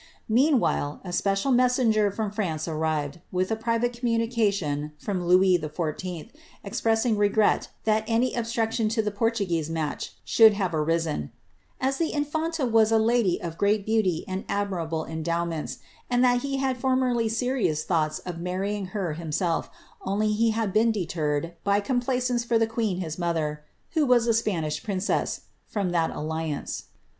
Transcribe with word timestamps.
Meanwhile 0.29 0.99
a 1.03 1.13
special 1.13 1.51
messenger 1.51 2.09
from 2.09 2.31
France 2.31 2.67
arrived, 2.67 3.19
with 3.31 3.51
a 3.51 3.55
pri 3.55 3.77
vate 3.77 3.93
communication 3.99 4.93
from 4.97 5.23
Louis 5.23 5.59
XIV., 5.59 6.31
expressing 6.63 7.15
regret 7.17 7.69
that 7.83 8.03
any 8.07 8.33
obstruc 8.33 8.71
tion 8.71 8.89
to 8.89 9.03
the 9.03 9.11
Portuguese 9.11 9.69
match 9.69 10.15
should 10.25 10.53
have 10.53 10.73
arisen, 10.73 11.21
^^ 11.35 11.37
as 11.79 11.97
the 11.97 12.13
infanta 12.13 12.65
was 12.65 12.91
a 12.91 12.97
lady 12.97 13.39
of 13.39 13.59
great 13.59 13.85
beauty 13.85 14.25
and 14.27 14.43
admirable 14.49 15.05
endowments, 15.05 15.77
and 16.09 16.23
that 16.23 16.41
he 16.41 16.57
had 16.57 16.77
formerly 16.77 17.29
serious 17.29 17.83
thoughts 17.83 18.17
of 18.25 18.39
marrying 18.39 18.87
her 18.97 19.13
himself, 19.13 19.69
only 20.01 20.31
he 20.31 20.49
had 20.49 20.73
been 20.73 20.91
deterred, 20.91 21.53
by 21.63 21.79
complaisance 21.79 22.43
for 22.43 22.57
the 22.57 22.65
queen, 22.65 23.01
his 23.01 23.19
mother 23.19 23.61
(who 23.91 24.03
was 24.07 24.25
a 24.25 24.33
Spanish 24.33 24.81
princess), 24.81 25.41
from 25.67 25.91
that 25.91 26.09
alliance." 26.09 26.85